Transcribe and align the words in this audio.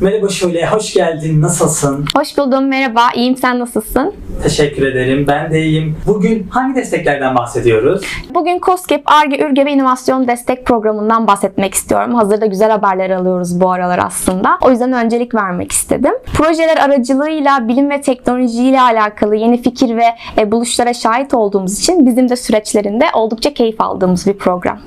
Merhaba 0.00 0.28
Şule, 0.28 0.66
hoş 0.66 0.94
geldin. 0.94 1.42
Nasılsın? 1.42 2.04
Hoş 2.16 2.38
buldum, 2.38 2.68
merhaba. 2.68 3.00
İyiyim, 3.14 3.36
sen 3.36 3.58
nasılsın? 3.58 4.14
Teşekkür 4.42 4.86
ederim. 4.86 5.24
Ben 5.28 5.50
de 5.50 5.62
iyiyim. 5.62 5.96
Bugün 6.06 6.46
hangi 6.50 6.74
desteklerden 6.74 7.34
bahsediyoruz? 7.34 8.02
Bugün 8.34 8.60
COSGAP, 8.66 9.02
ARGE, 9.04 9.44
ÜRGE 9.44 9.66
ve 9.66 9.72
İnovasyon 9.72 10.28
Destek 10.28 10.66
Programı'ndan 10.66 11.26
bahsetmek 11.26 11.74
istiyorum. 11.74 12.14
Hazırda 12.14 12.46
güzel 12.46 12.70
haberler 12.70 13.10
alıyoruz 13.10 13.60
bu 13.60 13.70
aralar 13.70 14.00
aslında. 14.06 14.58
O 14.62 14.70
yüzden 14.70 14.92
öncelik 14.92 15.34
vermek 15.34 15.72
istedim. 15.72 16.12
Projeler 16.34 16.76
aracılığıyla 16.76 17.68
bilim 17.68 17.90
ve 17.90 18.00
teknolojiyle 18.00 18.80
alakalı 18.80 19.36
yeni 19.36 19.62
fikir 19.62 19.96
ve 19.96 20.06
e, 20.38 20.52
buluşlara 20.52 20.94
şahit 20.94 21.34
olduğumuz 21.34 21.78
için 21.78 22.06
bizim 22.06 22.28
de 22.28 22.36
süreçlerinde 22.36 23.04
oldukça 23.14 23.54
keyif 23.54 23.80
aldığımız 23.80 24.26
bir 24.26 24.34
program. 24.34 24.78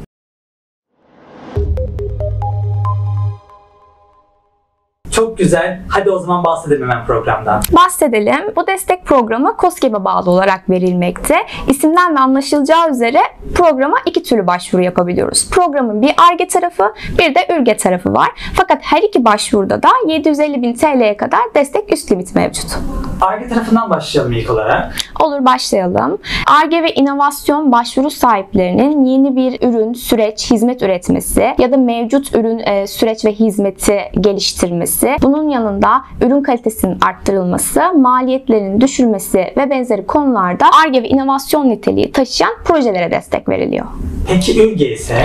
Çok 5.14 5.38
güzel. 5.38 5.80
Hadi 5.90 6.12
o 6.12 6.20
zaman 6.20 6.46
bahsedelim 6.46 6.90
hemen 6.90 7.06
programdan. 7.06 7.62
Bahsedelim. 7.72 8.56
Bu 8.56 8.68
destek 8.68 9.06
programı 9.06 9.56
COSGAP'e 9.60 10.06
bağlı 10.06 10.32
olarak 10.32 10.70
verilmekte. 10.70 11.36
İsimden 11.68 12.16
de 12.16 12.20
anlaşılacağı 12.20 12.90
üzere 12.90 13.20
programa 13.56 13.98
iki 14.06 14.24
türlü 14.24 14.48
başvuru 14.48 14.84
yapabiliyoruz. 14.84 15.50
Programın 15.52 16.02
bir 16.02 16.14
ARGE 16.32 16.48
tarafı, 16.48 16.94
bir 17.20 17.36
de 17.36 17.48
ÜRGE 17.54 17.78
tarafı 17.78 18.14
var. 18.14 18.30
Fakat 18.54 18.78
her 18.82 19.02
iki 19.02 19.26
başvuruda 19.26 19.84
da 19.84 19.90
750 20.08 20.62
bin 20.62 20.74
TL'ye 20.74 21.18
kadar 21.18 21.42
destek 21.56 21.94
üst 21.94 22.12
limit 22.12 22.36
mevcut. 22.36 22.78
ARGE 23.22 23.48
tarafından 23.48 23.90
başlayalım 23.90 24.34
ilk 24.34 24.50
olarak. 24.50 24.96
Olur 25.20 25.46
başlayalım. 25.46 26.18
ARGE 26.48 26.84
ve 26.84 26.94
inovasyon 26.94 27.72
başvuru 27.72 28.10
sahiplerinin 28.10 29.06
yeni 29.06 29.36
bir 29.36 29.68
ürün, 29.70 29.94
süreç, 29.94 30.52
hizmet 30.52 30.82
üretmesi 30.82 31.56
ya 31.58 31.72
da 31.72 31.78
mevcut 31.78 32.36
ürün, 32.36 32.60
e, 32.60 32.88
süreç 32.88 33.26
ve 33.26 33.32
hizmeti 33.32 34.00
geliştirmesi, 34.22 35.03
bunun 35.22 35.50
yanında 35.50 35.90
ürün 36.22 36.44
kalitesinin 36.44 36.98
arttırılması, 37.02 37.82
maliyetlerin 37.94 38.82
düşürmesi 38.82 39.54
ve 39.58 39.70
benzeri 39.70 40.06
konularda 40.06 40.66
ARGE 40.86 41.04
ve 41.04 41.08
inovasyon 41.08 41.70
niteliği 41.70 42.12
taşıyan 42.12 42.54
projelere 42.66 43.12
destek 43.12 43.50
veriliyor. 43.50 43.86
Peki 44.28 44.64
ÜRGE 44.64 44.90
ise? 44.90 45.16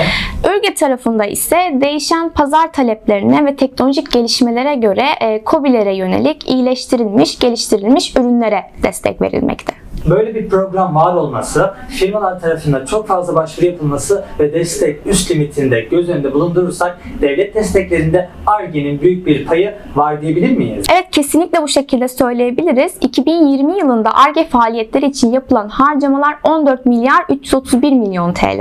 ÜRGE 0.44 0.74
tarafında 0.74 1.24
ise 1.26 1.56
değişen 1.80 2.28
pazar 2.28 2.72
taleplerine 2.72 3.46
ve 3.46 3.56
teknolojik 3.56 4.12
gelişmelere 4.12 4.74
göre 4.74 5.04
e, 5.20 5.42
COBİ'lere 5.46 5.96
yönelik 5.96 6.50
iyileştirilmiş, 6.50 7.38
geliştirilmiş 7.38 8.16
ürünlere 8.16 8.64
destek 8.82 9.22
verilmekte. 9.22 9.72
Böyle 10.10 10.34
bir 10.34 10.48
program 10.48 10.94
var 10.94 11.14
olması, 11.14 11.74
firmalar 11.88 12.40
tarafından 12.40 12.86
çok 12.86 13.06
fazla 13.06 13.34
başvuru 13.34 13.66
yapılması 13.66 14.24
ve 14.40 14.54
destek 14.54 15.06
üst 15.06 15.30
limitinde 15.30 15.80
göz 15.80 16.08
önünde 16.08 16.34
bulundurursak 16.34 16.98
devlet 17.22 17.54
desteklerinde 17.54 18.28
ARGE'nin 18.46 19.00
büyük 19.00 19.26
bir 19.26 19.46
payı 19.46 19.67
var 19.96 20.22
diyebilir 20.22 20.56
miyiz? 20.56 20.86
Evet 20.92 21.10
kesinlikle 21.10 21.62
bu 21.62 21.68
şekilde 21.68 22.08
söyleyebiliriz. 22.08 22.96
2020 23.00 23.78
yılında 23.78 24.10
ARGE 24.14 24.44
faaliyetleri 24.44 25.06
için 25.06 25.32
yapılan 25.32 25.68
harcamalar 25.68 26.36
14 26.44 26.86
milyar 26.86 27.24
331 27.28 27.92
milyon 27.92 28.32
TL. 28.32 28.60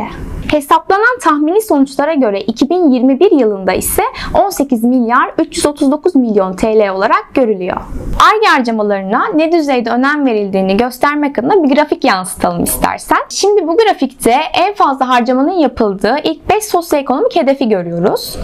Hesaplanan 0.52 1.20
tahmini 1.22 1.62
sonuçlara 1.62 2.14
göre 2.14 2.42
2021 2.42 3.32
yılında 3.32 3.74
ise 3.74 4.04
18 4.34 4.84
milyar 4.84 5.34
339 5.38 6.16
milyon 6.16 6.56
TL 6.56 6.90
olarak 6.90 7.26
görülüyor. 7.34 7.78
ARGE 8.34 8.48
harcamalarına 8.48 9.28
ne 9.36 9.52
düzeyde 9.52 9.90
önem 9.90 10.26
verildiğini 10.26 10.78
göstermek 10.78 11.40
adına 11.40 11.64
bir 11.64 11.76
grafik 11.76 12.04
yansıtalım 12.04 12.64
istersen. 12.64 13.18
Şimdi 13.30 13.68
bu 13.68 13.78
grafikte 13.78 14.36
en 14.54 14.74
fazla 14.74 15.10
harcamanın 15.10 15.58
yapıldığı 15.58 16.16
ilk 16.24 16.50
5 16.50 16.64
sosyoekonomik 16.64 17.36
hedefi 17.36 17.70
görüyoruz. 17.70 18.38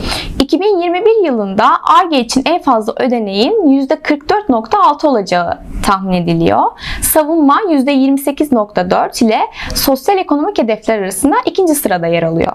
2021 0.43 1.25
yılında 1.25 1.65
ARGE 1.83 2.19
için 2.19 2.43
en 2.45 2.61
fazla 2.61 2.93
ödeneğin 2.99 3.51
%44.6 3.87 5.07
olacağı 5.07 5.57
tahmin 5.85 6.13
ediliyor. 6.13 6.61
Savunma 7.01 7.55
%28.4 7.69 9.25
ile 9.25 9.39
sosyal 9.75 10.17
ekonomik 10.17 10.57
hedefler 10.57 10.99
arasında 10.99 11.35
ikinci 11.45 11.75
sırada 11.75 12.07
yer 12.07 12.23
alıyor. 12.23 12.51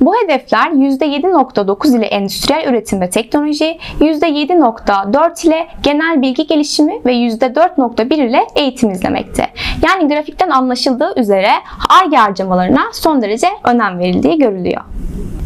Bu 0.00 0.14
hedefler 0.16 0.70
%7.9 0.70 1.96
ile 1.98 2.06
endüstriyel 2.06 2.68
üretim 2.68 3.00
ve 3.00 3.10
teknoloji, 3.10 3.78
%7.4 4.00 5.46
ile 5.46 5.66
genel 5.82 6.22
bilgi 6.22 6.46
gelişimi 6.46 7.00
ve 7.06 7.12
%4.1 7.12 8.14
ile 8.14 8.46
eğitim 8.56 8.90
izlemekte. 8.90 9.46
Yani 9.82 10.14
grafikten 10.14 10.50
anlaşıldığı 10.50 11.20
üzere 11.20 11.50
ARGE 12.02 12.16
harcamalarına 12.16 12.82
son 12.92 13.22
derece 13.22 13.48
önem 13.64 13.98
verildiği 13.98 14.38
görülüyor. 14.38 14.82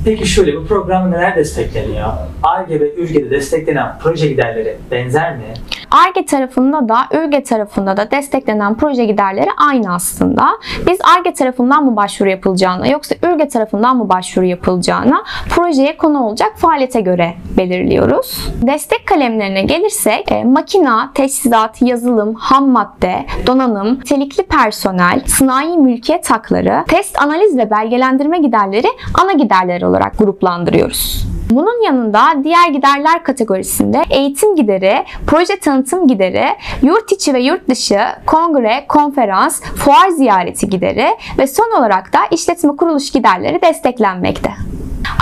Peki 0.04 0.26
şöyle 0.26 0.56
bu 0.56 0.66
programda 0.66 1.08
neler 1.16 1.36
destekleniyor? 1.36 2.08
ARGE 2.42 2.80
ve 2.80 2.94
ÜRGE'de 2.94 3.30
desteklenen 3.30 3.98
proje 3.98 4.28
giderleri 4.28 4.76
benzer 4.90 5.36
mi? 5.36 5.54
ARGE 5.90 6.26
tarafında 6.26 6.88
da 6.88 7.18
ÜRGE 7.18 7.42
tarafında 7.42 7.96
da 7.96 8.10
desteklenen 8.10 8.74
proje 8.74 9.04
giderleri 9.04 9.48
aynı 9.56 9.94
aslında. 9.94 10.48
Biz 10.86 10.98
ARGE 11.16 11.32
tarafından 11.32 11.84
mı 11.84 11.96
başvuru 11.96 12.30
yapılacağına 12.30 12.86
yoksa 12.86 13.14
ÜRGE 13.22 13.48
tarafından 13.48 13.96
mı 13.96 14.08
başvuru 14.08 14.46
yapılacağına 14.46 15.24
projeye 15.48 15.96
konu 15.96 16.24
olacak 16.24 16.52
faaliyete 16.56 17.00
göre 17.00 17.34
belirliyoruz. 17.56 18.48
Destek 18.62 19.06
kalemlerine 19.06 19.62
gelirsek 19.62 20.32
e, 20.32 20.44
makina, 20.44 21.10
teçhizat, 21.14 21.82
yazılım, 21.82 22.34
ham 22.34 22.68
madde, 22.68 23.26
donanım, 23.46 23.94
nitelikli 23.94 24.42
personel, 24.42 25.22
sanayi 25.26 25.78
mülkiyet 25.78 26.30
hakları, 26.30 26.84
test 26.88 27.22
analiz 27.22 27.56
ve 27.56 27.70
belgelendirme 27.70 28.38
giderleri 28.38 28.88
ana 29.22 29.32
giderler 29.32 29.82
olarak 29.82 30.18
gruplandırıyoruz. 30.18 31.29
Bunun 31.50 31.84
yanında 31.84 32.20
diğer 32.44 32.68
giderler 32.68 33.22
kategorisinde 33.22 34.02
eğitim 34.10 34.56
gideri, 34.56 35.04
proje 35.26 35.60
tanıtım 35.60 36.08
gideri, 36.08 36.46
yurt 36.82 37.12
içi 37.12 37.34
ve 37.34 37.40
yurt 37.40 37.68
dışı 37.68 38.00
kongre, 38.26 38.84
konferans, 38.88 39.62
fuar 39.62 40.08
ziyareti 40.08 40.68
gideri 40.68 41.06
ve 41.38 41.46
son 41.46 41.78
olarak 41.78 42.12
da 42.12 42.18
işletme 42.30 42.76
kuruluş 42.76 43.10
giderleri 43.10 43.62
desteklenmekte. 43.62 44.50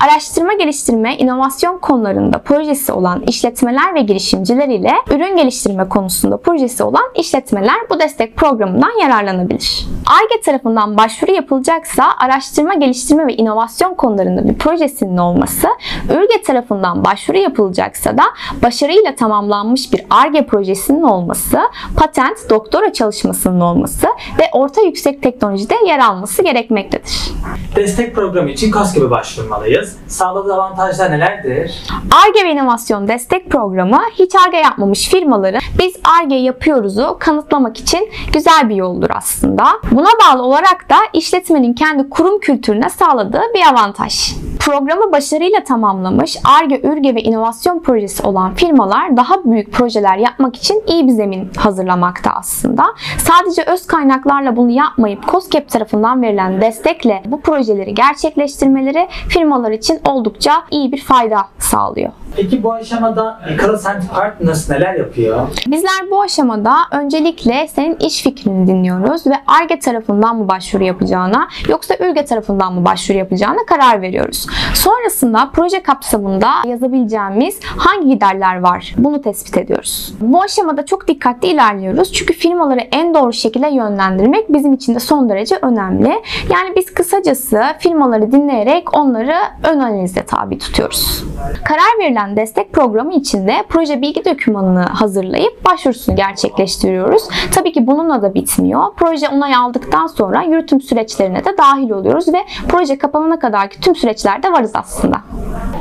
Araştırma, 0.05 0.53
geliştirme, 0.53 1.17
inovasyon 1.17 1.79
konularında 1.79 2.39
projesi 2.39 2.93
olan 2.93 3.23
işletmeler 3.23 3.95
ve 3.95 4.01
girişimciler 4.01 4.69
ile 4.69 4.93
ürün 5.11 5.37
geliştirme 5.37 5.89
konusunda 5.89 6.37
projesi 6.37 6.83
olan 6.83 7.05
işletmeler 7.15 7.77
bu 7.91 8.01
destek 8.01 8.37
programından 8.37 9.01
yararlanabilir. 9.03 9.87
ARGE 10.07 10.41
tarafından 10.45 10.97
başvuru 10.97 11.33
yapılacaksa 11.33 12.05
araştırma, 12.19 12.75
geliştirme 12.75 13.27
ve 13.27 13.37
inovasyon 13.37 13.95
konularında 13.95 14.49
bir 14.49 14.55
projesinin 14.55 15.17
olması, 15.17 15.69
ÜRGE 16.11 16.43
tarafından 16.43 17.05
başvuru 17.05 17.39
yapılacaksa 17.39 18.19
da 18.19 18.25
başarıyla 18.63 19.15
tamamlanmış 19.15 19.93
bir 19.93 20.03
ARGE 20.11 20.47
projesinin 20.47 21.03
olması, 21.03 21.59
patent, 21.97 22.51
doktora 22.51 22.93
çalışmasının 22.93 23.61
olması 23.61 24.07
ve 24.39 24.45
orta 24.53 24.83
yüksek 24.83 25.23
teknolojide 25.23 25.75
yer 25.87 25.99
alması 25.99 26.43
gerekmektedir. 26.43 27.28
Destek 27.77 28.15
programı 28.15 28.51
için 28.51 28.71
KAS 28.71 28.95
gibi 28.95 29.11
başvurmalıyız. 29.11 29.97
Sağladığı 30.07 30.55
avantajlar 30.55 31.11
nelerdir? 31.11 31.83
ARGE 32.27 32.45
ve 32.45 32.51
İnovasyon 32.53 33.09
Destek 33.09 33.51
Programı 33.51 34.01
hiç 34.19 34.35
ARGE 34.35 34.57
yapmamış 34.57 35.09
firmaların 35.09 35.61
biz 35.79 35.97
ARGE 36.05 36.35
yapıyoruzu 36.35 37.17
kanıtlamak 37.21 37.81
için 37.81 38.11
güzel 38.33 38.69
bir 38.69 38.75
yoldur 38.75 39.11
aslında. 39.15 39.65
Buna 39.91 40.09
bağlı 40.27 40.43
olarak 40.43 40.91
da 40.91 40.97
işletmenin 41.13 41.75
kendi 41.75 42.11
kurum 42.11 42.41
kültürüne 42.41 42.91
sağladığı 42.91 43.43
bir 43.55 43.63
avantaj. 43.73 44.33
Programı 44.69 45.13
başarıyla 45.13 45.65
tamamlamış 45.65 46.37
ARGE, 46.45 46.81
ÜRGE 46.83 47.15
ve 47.15 47.23
inovasyon 47.23 47.81
projesi 47.81 48.23
olan 48.23 48.55
firmalar 48.55 49.17
daha 49.17 49.45
büyük 49.45 49.73
projeler 49.73 50.17
yapmak 50.17 50.57
için 50.57 50.83
iyi 50.87 51.07
bir 51.07 51.13
zemin 51.13 51.51
hazırlamakta 51.57 52.31
aslında. 52.31 52.85
Sadece 53.19 53.63
öz 53.63 53.87
kaynaklarla 53.87 54.57
bunu 54.57 54.71
yapmayıp 54.71 55.29
COSGAP 55.29 55.69
tarafından 55.69 56.23
verilen 56.23 56.61
destekle 56.61 57.23
bu 57.27 57.41
projeleri 57.41 57.95
gerçekleştirmeleri 57.95 59.09
firmalar 59.29 59.71
için 59.71 60.01
oldukça 60.09 60.53
iyi 60.71 60.93
bir 60.93 61.01
fayda 61.01 61.39
sağlıyor. 61.59 62.11
Peki 62.37 62.63
bu 62.63 62.73
aşamada 62.73 63.41
Science 63.79 64.07
Partners 64.15 64.71
neler 64.71 64.95
yapıyor? 64.95 65.49
Bizler 65.67 66.11
bu 66.11 66.23
aşamada 66.23 66.77
öncelikle 66.91 67.69
senin 67.69 67.97
iş 67.97 68.23
fikrini 68.23 68.67
dinliyoruz 68.67 69.27
ve 69.27 69.35
ARGE 69.47 69.79
tarafından 69.79 70.37
mı 70.37 70.49
başvuru 70.49 70.85
yapacağına 70.85 71.49
yoksa 71.69 71.95
ÜRGE 72.01 72.25
tarafından 72.25 72.75
mı 72.75 72.85
başvuru 72.85 73.19
yapacağına 73.19 73.67
karar 73.67 74.03
veriyoruz. 74.03 74.47
Sonrasında 74.75 75.51
proje 75.53 75.83
kapsamında 75.83 76.49
yazabileceğimiz 76.67 77.61
hangi 77.77 78.09
giderler 78.09 78.61
var 78.61 78.95
bunu 78.99 79.23
tespit 79.23 79.57
ediyoruz. 79.57 80.15
Bu 80.21 80.43
aşamada 80.43 80.87
çok 80.87 81.09
dikkatli 81.09 81.49
ilerliyoruz 81.49 82.13
çünkü 82.13 82.33
firmaları 82.35 82.81
en 82.81 83.15
doğru 83.15 83.33
şekilde 83.33 83.69
yönlendirmek 83.69 84.53
bizim 84.53 84.73
için 84.73 84.95
de 84.95 85.01
son 85.01 85.29
derece 85.29 85.59
önemli. 85.63 86.23
Yani 86.53 86.77
biz 86.77 86.95
kısacası 86.95 87.63
firmaları 87.79 88.33
dinleyerek 88.33 88.97
onları 88.97 89.35
ön 89.63 89.79
analize 89.79 90.23
tabi 90.23 90.59
tutuyoruz. 90.59 91.25
Karar 91.65 91.99
verilen 92.01 92.37
destek 92.37 92.73
programı 92.73 93.15
içinde 93.15 93.65
proje 93.69 94.03
bilgi 94.03 94.25
dokümanını 94.25 94.83
hazırlayıp 94.83 95.65
başvurusunu 95.65 96.17
gerçekleştiriyoruz. 96.17 97.23
Tabii 97.55 97.73
ki 97.73 97.87
bununla 97.87 98.23
da 98.23 98.35
bitmiyor. 98.35 98.83
Proje 98.97 99.29
onay 99.29 99.55
aldıktan 99.55 100.07
sonra 100.07 100.43
yürütüm 100.43 100.81
süreçlerine 100.81 101.45
de 101.45 101.59
dahil 101.59 101.91
oluyoruz 101.91 102.29
ve 102.29 102.39
proje 102.69 102.99
kapanana 102.99 103.39
kadarki 103.39 103.81
tüm 103.81 103.95
süreçlerde 103.95 104.48
varız 104.53 104.71
aslında. 104.75 105.17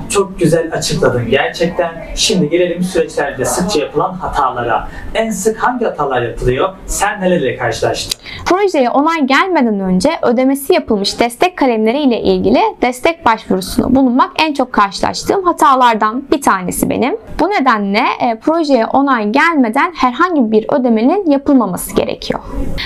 Çok 0.10 0.40
güzel 0.40 0.74
açıkladın 0.74 1.30
gerçekten. 1.30 2.06
Şimdi 2.16 2.50
gelelim 2.50 2.84
süreçlerde 2.84 3.46
sıkça 3.46 3.80
yapılan 3.80 4.14
hatalara. 4.14 4.88
En 5.16 5.30
sık 5.32 5.58
hangi 5.58 5.86
hatalar 5.86 6.22
yapılıyor? 6.22 6.70
Sen 6.86 7.22
nelerle 7.22 7.58
karşılaştın? 7.58 8.22
Projeye 8.48 8.90
onay 8.90 9.26
gelmeden 9.26 9.80
önce 9.80 10.10
ödemesi 10.22 10.74
yapılmış 10.74 11.20
destek 11.20 11.58
kalemleri 11.58 12.00
ile 12.00 12.22
ilgili 12.22 12.60
destek 12.82 13.26
başvurusunda 13.26 13.96
bulunmak 13.96 14.32
en 14.40 14.54
çok 14.54 14.74
karşılaştığım 14.74 15.44
hatalardan 15.44 16.24
bir 16.32 16.42
tanesi 16.42 16.90
benim. 16.90 17.18
Bu 17.40 17.50
nedenle 17.50 18.04
e, 18.20 18.40
projeye 18.40 18.86
onay 18.86 19.30
gelmeden 19.32 19.94
herhangi 19.96 20.52
bir 20.52 20.66
ödemenin 20.74 21.32
yapılmaması 21.32 21.96
gerekiyor. 21.96 22.40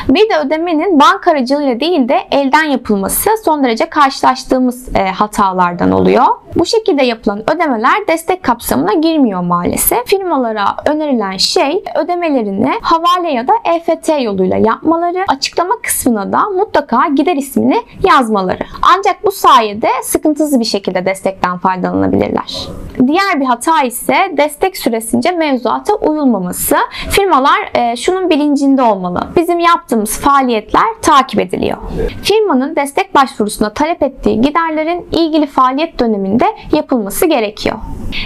Bir 0.09 0.29
de 0.29 0.37
ödemenin 0.45 0.99
banka 0.99 1.31
aracılığıyla 1.31 1.79
değil 1.79 2.09
de 2.09 2.17
elden 2.31 2.63
yapılması 2.63 3.29
son 3.45 3.63
derece 3.63 3.85
karşılaştığımız 3.85 4.95
e, 4.95 5.09
hatalardan 5.09 5.91
oluyor. 5.91 6.25
Bu 6.55 6.65
şekilde 6.65 7.05
yapılan 7.05 7.51
ödemeler 7.51 8.07
destek 8.07 8.43
kapsamına 8.43 8.93
girmiyor 8.93 9.41
maalesef. 9.41 10.07
Firmalara 10.07 10.65
önerilen 10.85 11.37
şey 11.37 11.83
ödemelerini 11.95 12.71
havale 12.81 13.31
ya 13.31 13.47
da 13.47 13.53
EFT 13.65 14.09
yoluyla 14.21 14.57
yapmaları, 14.57 15.25
açıklama 15.51 15.81
kısmına 15.83 16.33
da 16.33 16.49
mutlaka 16.49 17.07
gider 17.15 17.35
ismini 17.35 17.83
yazmaları. 18.07 18.63
Ancak 18.81 19.23
bu 19.23 19.31
sayede 19.31 19.89
sıkıntısız 20.03 20.59
bir 20.59 20.65
şekilde 20.65 21.05
destekten 21.05 21.57
faydalanabilirler. 21.57 22.67
Diğer 23.07 23.39
bir 23.39 23.45
hata 23.45 23.83
ise 23.83 24.15
destek 24.37 24.77
süresince 24.77 25.31
mevzuata 25.31 25.93
uyulmaması. 25.93 26.75
Firmalar 27.09 27.69
e, 27.73 27.95
şunun 27.95 28.29
bilincinde 28.29 28.81
olmalı. 28.81 29.27
Bizim 29.35 29.59
yaptığımız 29.59 30.19
faaliyetler 30.19 30.87
takip 31.01 31.39
ediliyor. 31.39 31.77
Firmanın 32.23 32.75
destek 32.75 33.15
başvurusunda 33.15 33.73
talep 33.73 34.03
ettiği 34.03 34.41
giderlerin 34.41 35.05
ilgili 35.11 35.45
faaliyet 35.47 35.99
döneminde 35.99 36.45
yapılması 36.71 37.25
gerekiyor. 37.25 37.75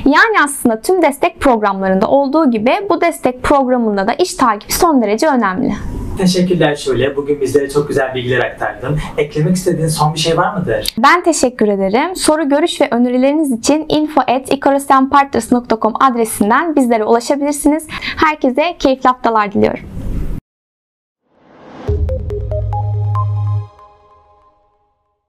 Yani 0.05 0.37
aslında 0.43 0.81
tüm 0.81 1.01
destek 1.01 1.39
programlarında 1.39 2.07
olduğu 2.07 2.51
gibi 2.51 2.71
bu 2.89 3.01
destek 3.01 3.43
programında 3.43 4.07
da 4.07 4.13
iş 4.13 4.33
takibi 4.33 4.73
son 4.73 5.01
derece 5.01 5.27
önemli. 5.27 5.73
Teşekkürler 6.17 6.75
Şule. 6.75 7.15
Bugün 7.15 7.41
bizlere 7.41 7.69
çok 7.69 7.87
güzel 7.87 8.15
bilgiler 8.15 8.39
aktardın. 8.39 8.99
Eklemek 9.17 9.55
istediğin 9.55 9.87
son 9.87 10.13
bir 10.13 10.19
şey 10.19 10.37
var 10.37 10.57
mıdır? 10.57 10.95
Ben 10.97 11.23
teşekkür 11.23 11.67
ederim. 11.67 12.15
Soru, 12.15 12.49
görüş 12.49 12.81
ve 12.81 12.87
önerileriniz 12.91 13.51
için 13.51 13.85
info@ecosystempartners.com 13.89 15.93
adresinden 15.99 16.75
bizlere 16.75 17.03
ulaşabilirsiniz. 17.03 17.87
Herkese 18.17 18.75
keyifli 18.79 19.07
haftalar 19.07 19.51
diliyorum. 19.51 19.79